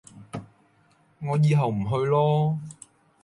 [1.19, 2.57] 我以後唔去囉